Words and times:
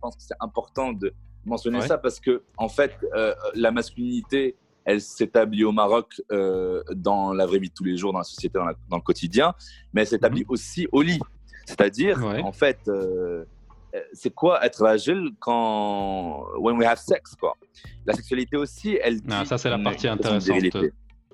pense 0.00 0.16
que 0.16 0.22
c'est 0.22 0.36
important 0.40 0.92
de 0.92 1.12
mentionner 1.44 1.80
ça 1.82 1.98
parce 1.98 2.20
que, 2.20 2.42
en 2.56 2.68
fait, 2.68 2.92
euh, 3.14 3.34
la 3.54 3.70
masculinité, 3.70 4.56
elle 4.84 5.00
s'établit 5.00 5.64
au 5.64 5.72
Maroc 5.72 6.20
euh, 6.32 6.82
dans 6.94 7.32
la 7.32 7.46
vraie 7.46 7.58
vie 7.58 7.68
de 7.68 7.74
tous 7.74 7.84
les 7.84 7.96
jours, 7.96 8.12
dans 8.12 8.18
la 8.18 8.24
société, 8.24 8.58
dans, 8.58 8.96
le 8.96 9.02
quotidien, 9.02 9.54
mais 9.92 10.02
elle 10.02 10.06
s'établit 10.06 10.42
mhm. 10.42 10.50
aussi 10.50 10.88
au 10.92 11.02
lit. 11.02 11.20
C'est-à-dire, 11.66 12.22
en 12.44 12.52
fait, 12.52 12.80
euh, 12.88 13.44
c'est 14.12 14.34
quoi 14.34 14.64
être 14.64 14.84
agile 14.84 15.30
quand 15.38 16.44
when 16.58 16.76
we 16.76 16.86
have 16.86 16.98
sex 16.98 17.34
quoi? 17.36 17.56
La 18.06 18.14
sexualité 18.14 18.56
aussi, 18.56 18.98
elle. 19.02 19.20
Ah, 19.30 19.44
ça 19.44 19.58
c'est 19.58 19.70
la 19.70 19.78
partie 19.78 20.08
intéressante. 20.08 20.56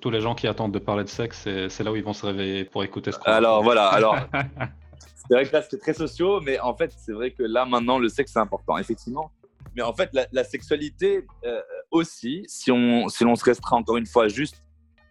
Tous 0.01 0.11
les 0.11 0.21
gens 0.21 0.35
qui 0.35 0.47
attendent 0.47 0.73
de 0.73 0.79
parler 0.79 1.05
de 1.05 1.09
sexe, 1.09 1.49
c'est 1.69 1.83
là 1.83 1.91
où 1.91 1.97
ils 1.97 2.05
vont 2.05 2.13
se 2.13 2.27
réveiller 2.27 2.65
pour 2.65 2.85
écouter 2.85 3.13
ce 3.13 3.19
Alors 3.25 3.63
voilà, 3.63 3.87
alors 3.89 4.17
c'est 5.29 5.35
vrai 5.35 5.47
que 5.47 5.53
là 5.53 5.63
c'est 5.63 5.79
très 5.79 5.95
sociaux, 5.95 6.41
mais 6.41 6.59
en 6.61 6.75
fait 6.75 6.93
c'est 6.97 7.13
vrai 7.13 7.31
que 7.31 7.43
là 7.43 7.65
maintenant 7.65 7.99
le 7.99 8.09
sexe 8.09 8.33
c'est 8.33 8.39
important, 8.39 8.79
effectivement. 8.79 9.31
Mais 9.75 9.83
en 9.83 9.93
fait 9.93 10.11
la, 10.33 10.45
sexualité 10.45 11.27
euh, 11.45 11.61
aussi, 11.91 12.45
si 12.47 12.71
on 12.71 13.09
si 13.09 13.25
l'on 13.25 13.35
se 13.35 13.45
restreint 13.45 13.77
encore 13.77 13.97
une 13.97 14.07
fois 14.07 14.29
juste 14.29 14.63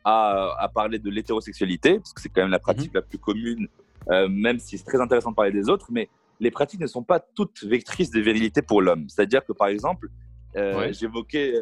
à, 0.03 0.55
à 0.57 0.69
parler 0.69 0.99
de 0.99 1.09
l'hétérosexualité, 1.09 1.99
parce 1.99 2.13
que 2.13 2.21
c'est 2.21 2.29
quand 2.29 2.41
même 2.41 2.51
la 2.51 2.59
pratique 2.59 2.93
mhm. 2.93 2.95
la 2.95 3.01
plus 3.01 3.17
commune, 3.17 3.67
euh, 4.09 4.27
même 4.27 4.59
si 4.59 4.77
c'est 4.77 4.85
très 4.85 5.01
intéressant 5.01 5.31
de 5.31 5.35
parler 5.35 5.51
des 5.51 5.69
autres, 5.69 5.87
mais 5.91 6.09
les 6.39 6.51
pratiques 6.51 6.79
ne 6.79 6.87
sont 6.87 7.03
pas 7.03 7.19
toutes 7.19 7.63
vectrices 7.63 8.11
de 8.11 8.19
virilité 8.19 8.61
pour 8.61 8.81
l'homme. 8.81 9.07
C'est-à-dire 9.09 9.45
que 9.45 9.53
par 9.53 9.67
exemple, 9.67 10.09
euh, 10.55 10.91
j'évoquais, 10.93 11.53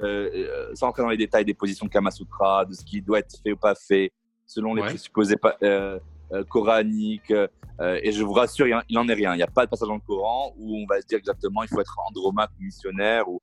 sans 0.76 0.88
entrer 0.88 1.02
dans 1.02 1.10
les 1.10 1.18
détails, 1.18 1.46
des 1.46 1.54
positions 1.54 1.88
Kama 1.88 2.12
Sutra, 2.12 2.66
de 2.66 2.74
ce 2.74 2.84
qui 2.86 3.02
doit 3.02 3.20
être 3.20 3.36
fait 3.44 3.52
ou 3.52 3.58
pas 3.58 3.76
fait, 3.76 4.12
selon 4.46 4.76
les 4.76 4.84
présupposés 4.84 5.36
coraniques. 6.50 7.34
et 7.82 8.12
je 8.12 8.24
vous 8.24 8.34
rassure, 8.34 8.68
il 8.68 8.96
n'en 8.96 9.08
est 9.08 9.14
rien. 9.14 9.34
Il 9.34 9.38
n'y 9.38 9.44
a 9.44 9.48
pas 9.48 9.66
de 9.66 9.70
passage 9.70 9.88
dans 9.88 9.96
le 9.96 10.02
Coran 10.02 10.54
où 10.58 10.78
on 10.78 10.86
va 10.86 11.02
se 11.02 11.08
dire 11.08 11.18
exactement 11.18 11.64
il 11.64 11.70
faut 11.70 11.82
être 11.82 11.98
andromate 12.08 12.52
missionnaire 12.60 13.28
ou 13.28 13.42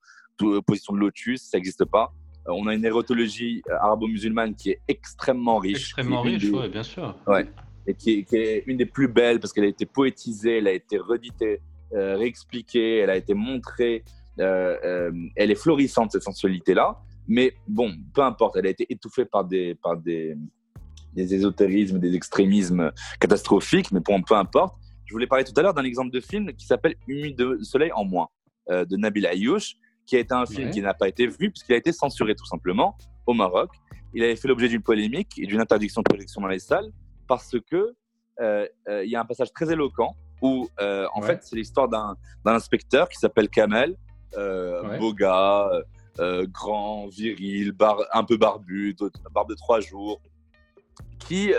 position 0.65 0.93
de 0.93 0.99
lotus, 0.99 1.43
ça 1.43 1.57
n'existe 1.57 1.85
pas. 1.85 2.11
on 2.47 2.65
a 2.67 2.73
une 2.73 2.83
érotologie 2.83 3.61
arabo-musulmane 3.69 4.55
qui 4.55 4.71
est 4.71 4.81
extrêmement 4.87 5.57
riche. 5.57 5.89
Extrêmement 5.89 6.21
riche, 6.21 6.45
oui, 6.51 6.69
bien 6.69 6.83
sûr. 6.83 7.15
Ouais 7.27 7.47
et 7.87 7.93
qui 7.93 8.25
est, 8.31 8.63
une 8.67 8.77
des 8.77 8.85
plus 8.85 9.07
belles 9.07 9.39
parce 9.39 9.53
qu'elle 9.53 9.63
a 9.63 9.67
été 9.69 9.85
poétisée, 9.85 10.57
elle 10.57 10.67
a 10.67 10.73
été 10.73 10.97
reditée, 10.97 11.61
euh, 11.93 12.15
réexpliquée, 12.17 12.97
elle 12.97 13.09
a 13.09 13.15
été 13.15 13.33
montrée. 13.33 14.03
Euh, 14.39 14.77
euh, 14.83 15.11
elle 15.35 15.51
est 15.51 15.55
florissante, 15.55 16.11
cette 16.11 16.23
sensualité-là. 16.23 16.99
Mais 17.27 17.53
bon, 17.67 17.93
peu 18.13 18.21
importe, 18.21 18.55
elle 18.57 18.67
a 18.67 18.69
été 18.69 18.85
étouffée 18.89 19.25
par 19.25 19.45
des, 19.45 19.75
par 19.75 19.97
des, 19.97 20.35
des 21.13 21.33
ésotérismes, 21.33 21.99
des 21.99 22.15
extrémismes 22.15 22.91
catastrophiques, 23.19 23.91
mais 23.91 23.99
bon, 23.99 24.21
peu 24.21 24.35
importe. 24.35 24.75
Je 25.05 25.13
voulais 25.13 25.27
parler 25.27 25.43
tout 25.43 25.53
à 25.57 25.61
l'heure 25.61 25.73
d'un 25.73 25.83
exemple 25.83 26.11
de 26.11 26.21
film 26.21 26.53
qui 26.53 26.65
s'appelle 26.65 26.95
Une 27.07 27.35
de 27.35 27.59
soleil 27.61 27.91
en 27.93 28.05
moins, 28.05 28.29
de 28.69 28.95
Nabil 28.95 29.25
Ayouch, 29.25 29.75
qui 30.05 30.15
a 30.15 30.19
été 30.19 30.33
un 30.33 30.45
film 30.45 30.69
qui 30.71 30.81
n'a 30.81 30.93
pas 30.93 31.09
été 31.09 31.27
vu 31.27 31.51
puisqu'il 31.51 31.73
a 31.73 31.77
été 31.77 31.91
censuré 31.91 32.35
tout 32.35 32.45
simplement 32.45 32.97
au 33.25 33.33
Maroc. 33.33 33.71
Il 34.13 34.23
avait 34.23 34.35
fait 34.35 34.47
l'objet 34.47 34.67
d'une 34.67 34.81
polémique 34.81 35.37
et 35.37 35.45
d'une 35.45 35.59
interdiction 35.59 36.01
de 36.01 36.09
projection 36.09 36.41
dans 36.41 36.47
les 36.47 36.59
salles 36.59 36.91
parce 37.27 37.55
que 37.69 37.95
euh, 38.41 38.67
euh, 38.89 39.05
il 39.05 39.11
y 39.11 39.15
a 39.15 39.21
un 39.21 39.25
passage 39.25 39.51
très 39.53 39.71
éloquent 39.71 40.15
où, 40.41 40.67
euh, 40.79 41.07
en 41.13 41.21
fait, 41.21 41.43
c'est 41.43 41.55
l'histoire 41.55 41.87
d'un 41.87 42.15
inspecteur 42.45 43.07
qui 43.07 43.17
s'appelle 43.17 43.47
Kamel, 43.49 43.95
beau 44.99 45.13
gars, 45.13 45.69
grand, 46.17 47.07
viril, 47.07 47.73
un 48.11 48.23
peu 48.23 48.37
barbu, 48.37 48.95
barbe 49.33 49.49
de 49.49 49.55
trois 49.55 49.79
jours, 49.79 50.19
qui 51.31 51.51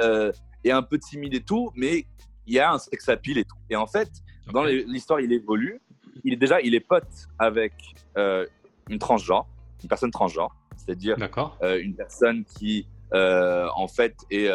est 0.64 0.70
un 0.70 0.82
peu 0.82 0.98
timide 0.98 1.34
et 1.34 1.42
tout, 1.42 1.70
mais 1.74 2.06
il 2.46 2.54
y 2.54 2.58
a 2.58 2.72
un 2.72 2.78
sex 2.78 3.08
appeal 3.08 3.38
et 3.38 3.44
tout. 3.44 3.56
Et 3.70 3.76
en 3.76 3.86
fait, 3.86 4.10
dans 4.52 4.64
l'histoire, 4.64 5.20
il 5.20 5.32
évolue. 5.32 5.80
Il 6.24 6.34
est 6.34 6.36
déjà, 6.36 6.60
il 6.60 6.74
est 6.74 6.80
pote 6.80 7.28
avec 7.38 7.72
une 8.16 8.98
transgenre, 8.98 9.46
une 9.82 9.88
personne 9.88 10.10
transgenre, 10.10 10.54
c'est-à-dire 10.76 11.16
une 11.62 11.94
personne 11.94 12.44
qui, 12.44 12.86
en 13.12 13.88
fait, 13.88 14.14
est 14.30 14.50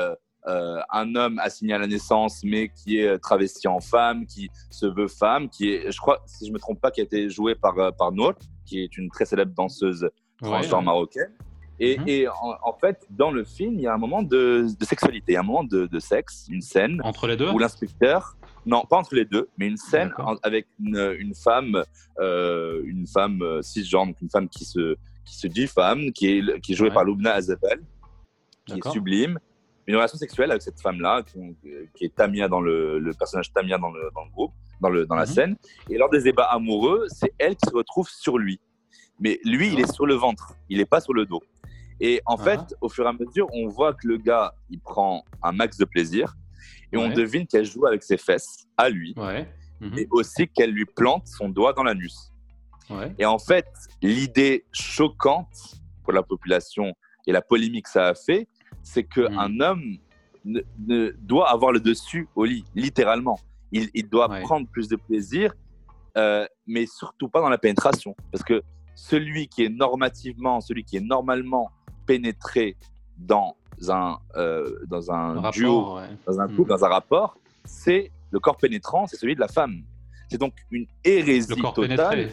euh, 0.47 0.79
un 0.91 1.13
homme 1.15 1.39
assigné 1.39 1.73
à 1.73 1.77
la 1.77 1.87
naissance, 1.87 2.41
mais 2.43 2.69
qui 2.69 2.99
est 2.99 3.17
travesti 3.19 3.67
en 3.67 3.81
femme, 3.81 4.25
qui 4.25 4.49
se 4.69 4.85
veut 4.85 5.09
femme, 5.09 5.49
qui 5.49 5.73
est, 5.73 5.91
je 5.91 5.99
crois, 5.99 6.23
si 6.25 6.47
je 6.47 6.53
me 6.53 6.59
trompe 6.59 6.79
pas, 6.79 6.89
qui 6.89 7.01
a 7.01 7.03
été 7.03 7.29
joué 7.29 7.53
par, 7.53 7.77
euh, 7.77 7.91
par 7.91 8.13
Nour, 8.13 8.33
qui 8.65 8.81
est 8.81 8.97
une 8.97 9.09
très 9.09 9.25
célèbre 9.25 9.53
danseuse 9.53 10.09
transgenre 10.41 10.81
marocaine. 10.81 11.33
Et, 11.79 11.97
mhm. 11.97 12.07
et 12.07 12.27
en, 12.27 12.73
fait, 12.79 13.05
dans 13.09 13.31
le 13.31 13.43
film, 13.43 13.75
il 13.75 13.81
y 13.81 13.87
a 13.87 13.93
un 13.93 13.97
moment 13.97 14.23
de, 14.23 14.67
de 14.79 14.85
sexualité, 14.85 15.37
un 15.37 15.43
moment 15.43 15.63
de, 15.63 15.85
de, 15.85 15.99
sexe, 15.99 16.47
une 16.49 16.61
scène. 16.61 16.99
Entre 17.03 17.27
les 17.27 17.37
deux 17.37 17.49
Où 17.49 17.59
l'inspecteur. 17.59 18.35
Non, 18.65 18.83
pas 18.83 18.97
entre 18.97 19.15
les 19.15 19.25
deux, 19.25 19.47
mais 19.57 19.67
une 19.67 19.77
scène 19.77 20.11
avec 20.43 20.67
une, 20.79 21.15
une 21.19 21.33
femme, 21.33 21.83
euh, 22.19 22.81
une 22.83 23.07
femme 23.07 23.41
cisgenre, 23.61 24.07
donc 24.07 24.17
une 24.21 24.29
femme 24.29 24.49
qui 24.49 24.65
se, 24.65 24.97
qui 25.23 25.37
se 25.37 25.47
dit 25.47 25.67
femme, 25.67 26.11
qui 26.11 26.27
est, 26.27 26.59
qui 26.59 26.73
est 26.73 26.75
jouée 26.75 26.91
par 26.91 27.05
Lubna 27.05 27.33
Azabel, 27.33 27.79
qui 28.65 28.73
est 28.73 28.89
sublime 28.89 29.39
une 29.87 29.95
relation 29.95 30.17
sexuelle 30.17 30.51
avec 30.51 30.61
cette 30.61 30.79
femme-là, 30.81 31.23
qui, 31.23 32.05
est 32.05 32.15
Tamia 32.15 32.49
dans 32.49 32.59
le, 32.59 32.99
le 32.99 33.13
personnage 33.13 33.51
Tamia 33.53 33.77
dans 33.77 33.89
le, 33.89 34.11
dans 34.13 34.25
le, 34.25 34.31
groupe, 34.31 34.51
dans, 34.81 34.89
le, 34.89 35.05
dans 35.05 35.15
la 35.15 35.25
mhm. 35.25 35.31
scène. 35.31 35.55
Et 35.89 35.97
lors 35.97 36.09
des 36.09 36.21
débats 36.21 36.49
amoureux, 36.51 37.05
c'est 37.07 37.33
elle 37.37 37.55
qui 37.55 37.69
se 37.69 37.73
retrouve 37.73 38.09
sur 38.09 38.37
lui. 38.37 38.59
Mais 39.19 39.39
lui, 39.45 39.71
il 39.71 39.79
est 39.79 39.91
sur 39.91 40.05
le 40.05 40.13
ventre, 40.13 40.53
il 40.69 40.77
n'est 40.77 40.85
pas 40.85 40.99
sur 40.99 41.13
le 41.13 41.25
dos. 41.25 41.41
Et 41.99 42.21
en 42.25 42.37
fait, 42.37 42.75
au 42.81 42.89
fur 42.89 43.05
et 43.05 43.09
à 43.09 43.13
mesure, 43.13 43.47
on 43.53 43.67
voit 43.67 43.93
que 43.93 44.07
le 44.07 44.17
gars, 44.17 44.53
il 44.69 44.79
prend 44.79 45.23
un 45.41 45.51
max 45.51 45.77
de 45.77 45.85
plaisir 45.85 46.35
et 46.91 46.97
on 46.97 47.09
devine 47.09 47.47
qu'elle 47.47 47.65
joue 47.65 47.85
avec 47.85 48.03
ses 48.03 48.17
fesses 48.17 48.67
à 48.77 48.89
lui, 48.89 49.13
ouais. 49.17 49.47
Mhm. 49.79 49.97
et 49.97 50.07
aussi 50.11 50.47
qu'elle 50.47 50.71
lui 50.71 50.85
plante 50.85 51.27
son 51.27 51.49
doigt 51.49 51.73
dans 51.73 51.83
l'anus. 51.83 52.31
Et 53.19 53.25
en 53.25 53.39
fait, 53.39 53.67
l'idée 54.01 54.65
choquante 54.71 55.81
pour 56.03 56.13
la 56.13 56.23
population 56.23 56.93
et 57.25 57.33
la 57.33 57.41
polémique 57.41 57.85
que 57.85 57.91
ça 57.91 58.07
a 58.07 58.15
fait, 58.15 58.47
c'est 58.81 59.03
qu'un 59.03 59.49
mm. 59.49 59.61
homme 59.61 59.97
ne, 60.45 61.11
doit 61.19 61.51
avoir 61.51 61.73
le 61.73 61.79
dessus 61.79 62.29
au 62.35 62.45
lit, 62.45 62.63
littéralement. 62.75 63.39
Il, 63.73 64.07
doit 64.07 64.29
prendre 64.29 64.65
plus 64.69 64.87
de 64.87 64.95
plaisir, 64.95 65.53
euh, 66.17 66.47
mais 66.65 66.85
surtout 66.85 67.27
pas 67.27 67.41
dans 67.41 67.49
la 67.49 67.57
pénétration. 67.57 68.15
Parce 68.31 68.43
que 68.43 68.61
celui 68.95 69.49
qui 69.49 69.65
est 69.65 69.69
normativement, 69.69 70.61
celui 70.61 70.85
qui 70.85 70.95
est 70.95 71.01
normalement 71.01 71.69
pénétré 72.07 72.75
dans 73.17 73.55
un, 73.89 74.17
euh, 74.35 74.79
dans 74.87 75.11
un, 75.11 75.51
duo, 75.51 75.99
dans 76.25 76.39
un 76.39 76.47
couple, 76.47 76.71
mm. 76.71 76.77
dans 76.77 76.85
un 76.85 76.89
rapport, 76.89 77.37
c'est 77.65 78.11
le 78.31 78.39
corps 78.39 78.57
pénétrant, 78.57 79.05
c'est 79.05 79.17
celui 79.17 79.35
de 79.35 79.39
la 79.39 79.47
femme. 79.47 79.83
C'est 80.29 80.39
donc 80.39 80.53
une 80.71 80.87
hérésie 81.03 81.49
le 81.55 81.61
corps 81.61 81.73
totale. 81.73 82.29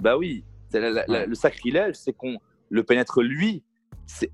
Bah 0.00 0.16
oui, 0.16 0.44
le 0.72 1.34
sacrilège, 1.34 1.94
c'est 1.94 2.12
qu'on 2.12 2.38
le 2.70 2.82
pénètre 2.82 3.22
lui 3.22 3.62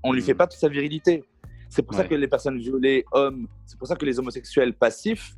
on 0.03 0.13
lui 0.13 0.21
fait 0.21 0.33
mm. 0.33 0.37
pas 0.37 0.47
toute 0.47 0.59
sa 0.59 0.69
virilité. 0.69 1.23
C'est 1.69 1.81
pour 1.81 1.95
ça 1.95 2.05
que 2.05 2.15
les 2.15 2.27
personnes 2.27 2.57
violées, 2.57 3.05
hommes, 3.11 3.47
c'est 3.65 3.77
pour 3.77 3.87
ça 3.87 3.95
que 3.95 4.05
les 4.05 4.17
homosexuels 4.19 4.73
passifs, 4.73 5.35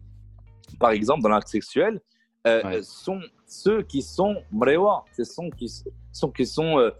par 0.80 0.92
exemple, 0.92 1.24
dans 1.24 1.30
l'acte 1.30 1.48
sexuel, 1.48 2.00
euh, 2.46 2.82
sont 2.84 3.22
ceux 3.48 3.82
qui 3.82 4.02
sont 4.02 4.36
mrewa, 4.52 5.04
sont 5.24 5.50
qui 5.50 5.68
sont, 6.12 6.32
qui 6.32 6.46
sont 6.46 6.78
euh, 6.78 6.92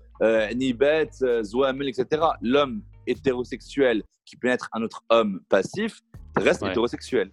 nibet, 0.56 1.10
zouamel, 1.44 1.90
etc. 1.90 2.24
L'homme 2.42 2.82
hétérosexuel 3.06 4.04
qui 4.26 4.36
pénètre 4.36 4.70
un 4.74 4.82
autre 4.82 5.04
homme 5.10 5.42
passif 5.50 6.02
reste 6.36 6.64
hétérosexuel. 6.64 7.32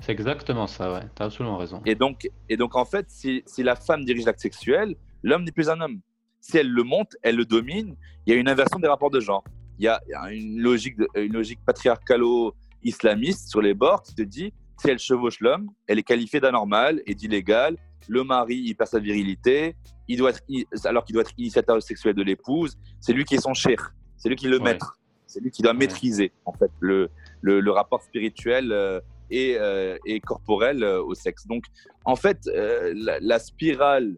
C'est 0.00 0.12
exactement 0.12 0.66
ça, 0.66 0.92
ouais. 0.92 1.02
Tu 1.16 1.22
as 1.22 1.26
absolument 1.26 1.56
raison. 1.56 1.82
Et 1.84 1.94
donc, 1.94 2.28
et 2.48 2.56
donc 2.56 2.76
en 2.76 2.84
fait, 2.84 3.06
si, 3.08 3.42
si 3.46 3.62
la 3.62 3.74
femme 3.74 4.04
dirige 4.04 4.26
l'acte 4.26 4.40
sexuel, 4.40 4.94
l'homme 5.24 5.42
n'est 5.42 5.52
plus 5.52 5.68
un 5.68 5.80
homme 5.80 6.00
si 6.40 6.56
elle 6.56 6.70
le 6.70 6.82
monte, 6.82 7.16
elle 7.22 7.36
le 7.36 7.44
domine, 7.44 7.96
il 8.26 8.32
y 8.32 8.36
a 8.36 8.38
une 8.38 8.48
inversion 8.48 8.78
des 8.78 8.88
rapports 8.88 9.10
de 9.10 9.20
genre. 9.20 9.44
Il 9.78 9.84
y 9.84 9.88
a, 9.88 10.00
une 10.32 10.60
logique, 10.60 10.96
une 11.14 11.32
logique 11.32 11.60
patriarcalo-islamiste 11.64 13.48
sur 13.48 13.60
les 13.60 13.74
bords 13.74 14.02
qui 14.02 14.14
te 14.14 14.22
dit 14.22 14.52
si 14.80 14.90
elle 14.90 14.98
chevauche 14.98 15.40
l'homme, 15.40 15.70
elle 15.86 15.98
est 15.98 16.04
qualifiée 16.04 16.40
d'anormale 16.40 17.02
et 17.06 17.14
d'illégale. 17.14 17.76
Le 18.06 18.24
mari, 18.24 18.62
il 18.64 18.74
perd 18.74 18.90
sa 18.90 18.98
virilité, 18.98 19.76
il 20.08 20.18
doit 20.18 20.30
être, 20.30 20.42
alors 20.84 21.04
qu'il 21.04 21.14
doit 21.14 21.22
être 21.22 21.34
initiateur 21.36 21.82
sexuel 21.82 22.14
de 22.14 22.22
l'épouse. 22.22 22.78
C'est 23.00 23.12
lui 23.12 23.24
qui 23.24 23.34
est 23.34 23.40
son 23.40 23.54
cher, 23.54 23.94
c'est 24.16 24.28
lui 24.28 24.36
qui 24.36 24.48
le 24.48 24.58
maître, 24.58 24.98
c'est 25.26 25.40
lui 25.40 25.50
qui 25.50 25.62
doit 25.62 25.74
maîtriser 25.74 26.32
en 26.46 26.52
fait 26.52 26.70
le, 26.80 27.10
le, 27.42 27.70
rapport 27.70 28.02
spirituel 28.02 28.72
euh, 28.72 29.00
et, 29.30 29.56
euh, 29.58 29.96
et, 30.06 30.20
corporel 30.20 30.82
euh, 30.82 31.02
au 31.02 31.14
sexe. 31.14 31.46
Donc 31.46 31.64
en 32.04 32.16
fait, 32.16 32.48
la, 32.54 33.38
spirale 33.38 34.16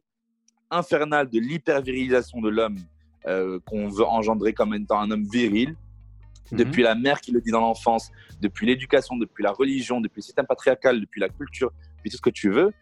infernale 0.70 1.28
de 1.28 1.40
l'hypervirilisation 1.40 2.40
de 2.40 2.48
l'homme 2.48 2.78
qu'on 3.66 3.88
veut 3.88 4.06
engendrer 4.06 4.52
comme 4.52 4.72
étant 4.72 5.00
un 5.00 5.10
homme 5.10 5.24
viril, 5.24 5.74
mhm. 6.52 6.58
depuis 6.58 6.82
la 6.82 6.94
mère 6.94 7.20
qui 7.20 7.32
le 7.32 7.40
dit 7.40 7.50
dans 7.50 7.60
l'enfance, 7.60 8.10
depuis 8.40 8.66
l'éducation, 8.66 9.16
depuis 9.16 9.42
la 9.42 9.52
religion, 9.52 10.00
depuis 10.00 10.20
le 10.20 10.22
système 10.22 10.46
patriarcal, 10.46 11.00
depuis 11.00 11.20
la 11.20 11.28
culture, 11.28 11.72
depuis 11.96 12.10
tout 12.10 12.16
ce 12.16 12.22
que 12.22 12.30
tu 12.30 12.50
veux, 12.50 12.72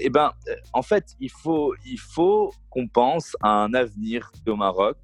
eh 0.00 0.10
ben, 0.10 0.32
euh, 0.48 0.54
en 0.72 0.82
fait, 0.82 1.14
il 1.20 1.30
faut, 1.30 1.74
il 1.84 1.98
faut 1.98 2.52
qu'on 2.70 2.88
pense 2.88 3.36
à 3.42 3.50
un 3.50 3.74
avenir 3.74 4.30
au 4.46 4.56
Maroc 4.56 4.96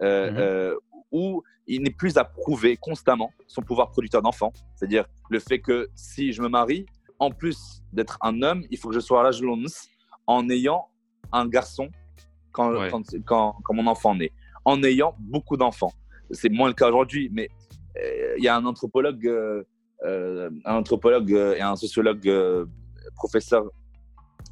mhm. 0.00 0.74
où 1.10 1.42
il 1.66 1.82
n'est 1.82 1.90
plus 1.90 2.16
à 2.16 2.24
prouver 2.24 2.76
constamment 2.76 3.30
son 3.46 3.62
pouvoir 3.62 3.90
producteur 3.90 4.22
d'enfants. 4.22 4.52
C'est-à-dire 4.74 5.06
le 5.30 5.38
fait 5.38 5.60
que 5.60 5.88
si 5.94 6.32
je 6.32 6.42
me 6.42 6.48
marie, 6.48 6.86
en 7.18 7.30
plus 7.30 7.82
d'être 7.92 8.18
un 8.20 8.42
homme, 8.42 8.64
il 8.70 8.78
faut 8.78 8.88
que 8.88 8.94
je 8.94 9.00
sois 9.00 9.20
à 9.20 9.24
l'âge 9.24 9.42
en 10.26 10.48
ayant 10.50 10.88
un 11.32 11.46
garçon 11.46 11.88
quand, 12.52 12.72
quand, 13.24 13.56
quand, 13.62 13.74
mon 13.74 13.86
enfant 13.86 14.14
naît, 14.14 14.32
en 14.64 14.82
ayant 14.82 15.14
beaucoup 15.18 15.56
d'enfants. 15.56 15.92
C'est 16.30 16.50
moins 16.50 16.68
le 16.68 16.74
cas 16.74 16.88
aujourd'hui, 16.88 17.30
mais 17.32 17.48
euh, 17.96 18.34
il 18.38 18.44
y 18.44 18.48
a 18.48 18.56
un 18.56 18.64
anthropologue, 18.64 19.26
euh, 19.26 19.62
euh, 20.04 20.50
un 20.64 20.74
anthropologue 20.76 21.30
et 21.30 21.60
un 21.60 21.76
sociologue 21.76 22.30
professeur 23.16 23.64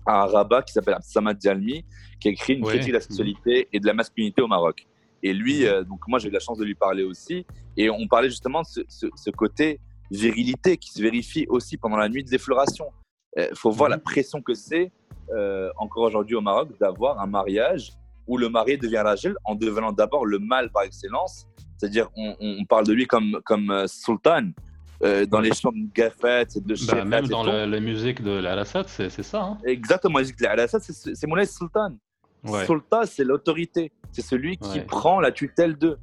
à 0.07 0.27
Rabat 0.27 0.63
qui 0.63 0.73
s'appelle 0.73 0.97
Samad 1.01 1.41
Jalmi, 1.41 1.85
qui 2.21 2.29
a 2.29 2.31
écrit 2.31 2.55
une 2.55 2.65
critique 2.65 2.89
de 2.89 2.95
la 2.95 3.01
sexualité 3.01 3.69
et 3.73 3.81
de 3.81 3.87
la 3.87 3.95
masculinité 3.95 4.43
au 4.43 4.47
Maroc. 4.47 4.87
Et 5.23 5.33
lui, 5.33 5.65
donc 5.87 6.01
moi 6.09 6.19
j'ai 6.19 6.29
eu 6.29 6.33
la 6.33 6.41
chance 6.41 6.59
de 6.59 6.65
lui 6.65 6.75
parler 6.75 7.05
aussi, 7.05 7.47
et 7.77 7.91
on 7.91 8.09
parlait 8.09 8.31
justement 8.31 8.63
de 8.63 8.67
ce, 8.89 9.07
ce, 9.15 9.31
côté 9.31 9.79
virilité 10.11 10.79
qui 10.79 10.91
se 10.91 11.03
vérifie 11.03 11.47
aussi 11.49 11.77
pendant 11.77 11.99
la 11.99 12.09
nuit 12.09 12.25
de 12.25 12.31
défloration. 12.31 12.87
Il 13.37 13.51
faut 13.55 13.71
voir 13.71 13.91
la 13.91 13.99
pression 13.99 14.41
que 14.41 14.55
c'est 14.55 14.93
encore 15.77 16.05
aujourd'hui 16.05 16.37
au 16.37 16.41
Maroc 16.41 16.71
d'avoir 16.81 17.21
un 17.21 17.27
mariage 17.27 17.93
où 18.27 18.39
le 18.39 18.49
mari 18.49 18.79
devient 18.79 19.03
l'agile 19.05 19.35
en 19.45 19.55
devenant 19.55 19.93
d'abord 19.93 20.25
le 20.25 20.39
mâle 20.39 20.71
par 20.71 20.85
excellence 20.85 21.47
c'est-à-dire, 21.81 22.11
on, 22.15 22.65
parle 22.67 22.87
de 22.87 22.93
lui 22.93 23.07
comme, 23.07 23.41
comme 23.47 23.71
euh, 23.71 23.87
sultan. 23.87 24.51
Euh, 25.03 25.25
dans 25.25 25.41
les 25.41 25.53
chants 25.55 25.73
de 25.73 25.89
Gafat, 25.95 26.45
de 26.57 26.87
bah, 26.87 27.05
Même 27.05 27.27
dans 27.27 27.43
la, 27.43 27.81
musique 27.81 28.23
de 28.23 28.33
l'Al-Assad, 28.33 28.87
c'est 28.89 29.23
ça. 29.23 29.43
Hein. 29.43 29.59
Exactement, 29.65 30.19
la 30.19 30.23
musique 30.23 30.39
de 30.39 30.45
l'Al-Assad, 30.45 30.83
c'est 30.83 31.27
Moulay 31.27 31.47
Sultan. 31.47 31.97
Sultan, 32.67 33.03
c'est 33.07 33.25
l'autorité. 33.25 33.93
C'est 34.13 34.23
celui 34.23 34.57
qui 34.57 34.81
prend 34.81 35.21
la 35.21 35.33
tutelle 35.33 35.77
d'eux. 35.77 35.99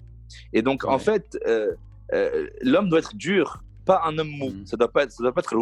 Et 0.53 0.61
donc, 0.61 0.85
en 0.85 0.99
fait, 0.99 1.37
euh, 1.45 2.47
l'homme 2.61 2.89
doit 2.89 2.99
être 2.99 3.15
dur, 3.15 3.63
pas 3.85 4.01
un 4.05 4.17
homme 4.17 4.29
mou. 4.29 4.49
Mm. 4.49 4.65
Ça 4.65 4.75
ne 4.75 4.79
doit, 4.79 4.91
pas 4.91 5.03
être, 5.03 5.11
ça 5.11 5.23
doit 5.23 5.33
pas 5.33 5.41
être 5.41 5.53
le 5.53 5.61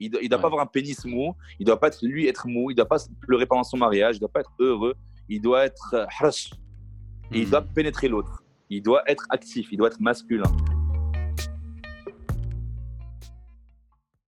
Il 0.00 0.10
ne 0.10 0.28
doit, 0.28 0.38
pas 0.38 0.46
avoir 0.46 0.62
un 0.62 0.66
pénis 0.66 1.04
mou. 1.04 1.34
Il 1.58 1.64
ne 1.64 1.66
doit 1.66 1.78
pas 1.78 1.88
être, 1.88 1.98
lui 2.02 2.26
être 2.26 2.46
mou. 2.46 2.70
Il 2.70 2.74
ne 2.74 2.78
doit 2.78 2.88
pas 2.88 2.98
pleurer 3.20 3.46
pendant 3.46 3.64
son 3.64 3.76
mariage. 3.76 4.16
Il 4.16 4.18
ne 4.18 4.20
doit 4.20 4.32
pas 4.32 4.40
être 4.40 4.54
heureux. 4.58 4.94
Il 5.28 5.40
doit 5.40 5.64
être 5.64 6.06
hrash. 6.18 6.50
Il 7.30 7.46
mm. 7.46 7.50
doit 7.50 7.62
pénétrer 7.62 8.08
l'autre 8.08 8.42
il 8.70 8.82
doit 8.82 9.02
être 9.06 9.26
actif, 9.30 9.68
il 9.72 9.78
doit 9.78 9.88
être 9.88 10.00
masculin. 10.00 10.50